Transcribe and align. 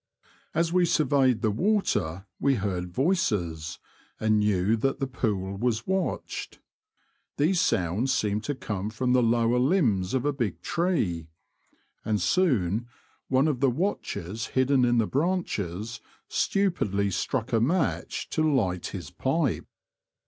As 0.55 0.73
we 0.73 0.83
surveyed 0.87 1.43
the 1.43 1.51
water 1.51 2.25
we 2.39 2.55
heard 2.55 2.91
voices, 2.91 3.77
and 4.19 4.39
knew 4.39 4.75
that 4.77 4.99
the 4.99 5.05
pool 5.05 5.55
was 5.55 5.85
watched. 5.85 6.57
These 7.37 7.61
sounds 7.61 8.11
seemed 8.11 8.43
to 8.45 8.55
come 8.55 8.89
from 8.89 9.13
the 9.13 9.21
lower 9.21 9.59
limbs 9.59 10.15
of 10.15 10.25
a 10.25 10.33
big 10.33 10.59
tree, 10.63 11.27
and 12.03 12.19
soon 12.19 12.87
one 13.27 13.47
of 13.47 13.59
the 13.59 13.69
watchers 13.69 14.47
hidden 14.57 14.85
in 14.85 14.97
the 14.97 15.05
branches 15.05 15.99
stupidly 16.27 17.11
struck 17.11 17.53
a 17.53 17.59
match 17.61 18.27
to 18.31 18.41
light 18.41 18.87
his 18.87 19.11
pipe. 19.11 19.67